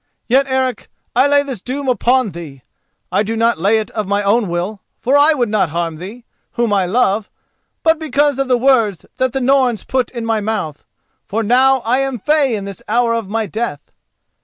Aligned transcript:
Yet, 0.27 0.47
Eric, 0.49 0.89
I 1.15 1.27
lay 1.27 1.43
this 1.43 1.61
doom 1.61 1.87
upon 1.87 2.31
thee—I 2.31 3.21
do 3.21 3.37
not 3.37 3.59
lay 3.59 3.77
it 3.77 3.91
of 3.91 4.07
my 4.07 4.23
own 4.23 4.49
will, 4.49 4.81
for 4.99 5.15
I 5.15 5.35
would 5.35 5.47
not 5.47 5.69
harm 5.69 5.97
thee, 5.97 6.25
whom 6.53 6.73
I 6.73 6.87
love, 6.87 7.29
but 7.83 7.99
because 7.99 8.39
of 8.39 8.47
the 8.47 8.57
words 8.57 9.05
that 9.17 9.31
the 9.31 9.39
Norns 9.41 9.83
put 9.83 10.09
in 10.09 10.25
my 10.25 10.41
mouth, 10.41 10.83
for 11.27 11.43
now 11.43 11.81
I 11.81 11.99
am 11.99 12.17
fey 12.17 12.55
in 12.55 12.65
this 12.65 12.79
the 12.79 12.91
hour 12.91 13.13
of 13.13 13.29
my 13.29 13.45
death. 13.45 13.91